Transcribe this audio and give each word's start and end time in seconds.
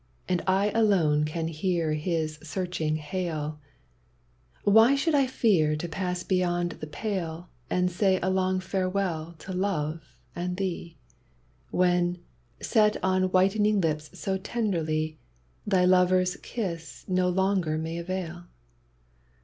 And 0.27 0.41
I 0.47 0.71
alone 0.71 1.25
can 1.25 1.47
hear 1.47 1.93
his 1.93 2.39
searching 2.41 2.95
hail; 2.95 3.59
Why 4.63 4.95
should 4.95 5.13
I 5.13 5.27
fear 5.27 5.75
to 5.75 5.87
pass 5.87 6.23
beyond 6.23 6.71
the 6.71 6.87
pale 6.87 7.49
And 7.69 7.91
say 7.91 8.19
a 8.23 8.31
long 8.31 8.59
farewell 8.61 9.35
to 9.37 9.53
love 9.53 10.17
and 10.35 10.57
thee, 10.57 10.97
When, 11.69 12.17
set 12.59 12.97
on 13.03 13.25
whitening 13.25 13.79
lips 13.79 14.17
so 14.19 14.39
ten 14.39 14.71
derly, 14.71 15.17
Thy 15.67 15.85
lover's 15.85 16.35
kiss 16.37 17.05
no 17.07 17.29
longer 17.29 17.77
may 17.77 17.99
avail? 17.99 18.45